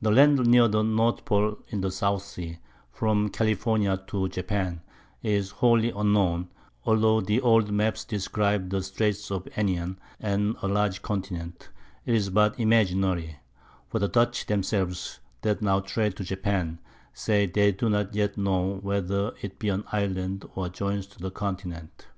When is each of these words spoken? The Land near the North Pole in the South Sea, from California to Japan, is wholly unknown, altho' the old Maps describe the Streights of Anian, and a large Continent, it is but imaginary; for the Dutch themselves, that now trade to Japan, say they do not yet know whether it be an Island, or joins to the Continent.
The 0.00 0.10
Land 0.10 0.44
near 0.44 0.66
the 0.66 0.82
North 0.82 1.24
Pole 1.24 1.56
in 1.68 1.82
the 1.82 1.92
South 1.92 2.22
Sea, 2.24 2.58
from 2.90 3.28
California 3.28 3.96
to 4.08 4.28
Japan, 4.28 4.80
is 5.22 5.50
wholly 5.52 5.90
unknown, 5.90 6.48
altho' 6.84 7.20
the 7.20 7.40
old 7.40 7.70
Maps 7.70 8.04
describe 8.04 8.70
the 8.70 8.78
Streights 8.82 9.30
of 9.30 9.44
Anian, 9.54 9.98
and 10.18 10.56
a 10.62 10.66
large 10.66 11.00
Continent, 11.00 11.68
it 12.04 12.16
is 12.16 12.28
but 12.28 12.58
imaginary; 12.58 13.36
for 13.88 14.00
the 14.00 14.08
Dutch 14.08 14.46
themselves, 14.46 15.20
that 15.42 15.62
now 15.62 15.78
trade 15.78 16.16
to 16.16 16.24
Japan, 16.24 16.80
say 17.12 17.46
they 17.46 17.70
do 17.70 17.88
not 17.88 18.16
yet 18.16 18.36
know 18.36 18.80
whether 18.82 19.32
it 19.42 19.60
be 19.60 19.68
an 19.68 19.84
Island, 19.92 20.44
or 20.56 20.70
joins 20.70 21.06
to 21.06 21.20
the 21.20 21.30
Continent. 21.30 22.08